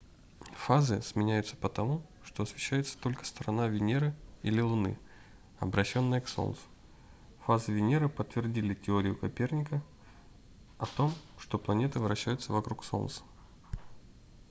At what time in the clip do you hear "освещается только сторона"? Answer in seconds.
2.41-3.67